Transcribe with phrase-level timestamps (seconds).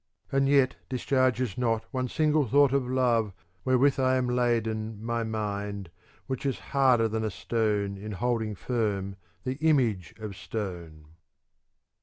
[0.31, 5.91] And yet discharges not one single thought of love wherewith I am laden my mind/
[6.25, 11.05] which is harder than a stone in holding firm the image of stone.